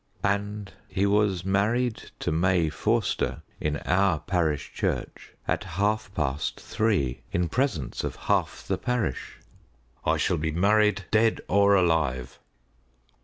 [0.27, 7.21] _"And he was married to May Forster in our parish church at half past three,
[7.31, 9.37] in presence of half the parish.
[10.03, 12.39] "_I shall be married, dead or alive!